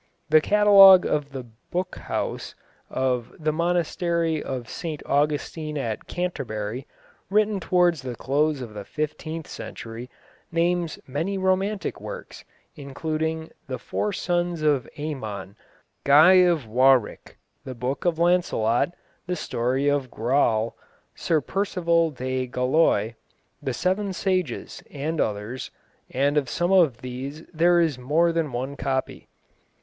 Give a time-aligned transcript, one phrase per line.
[0.29, 2.55] The catalogue of the "boc house"
[2.89, 6.87] of the monastery of St Augustine at Canterbury,
[7.29, 10.09] written towards the close of the fifteenth century,
[10.51, 12.43] names many romantic works,
[12.75, 15.55] including the Four Sons of Aymon,
[16.03, 18.95] Guy of Warwick, The Book of Lancelot,
[19.27, 20.75] The Story of the Graal,
[21.13, 23.13] Sir Perceval de Galois,
[23.61, 25.69] The Seven Sages, and others,
[26.09, 29.27] and of some of these there is more than one copy.